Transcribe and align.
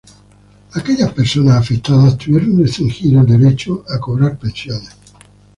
Aquellas 0.73 1.13
personas 1.13 1.57
afectadas, 1.57 2.17
tuvieron 2.17 2.57
restringido 2.57 3.21
el 3.21 3.27
derecho 3.27 3.85
a 3.87 3.99
cobrar 3.99 4.35
pensiones. 4.35 4.89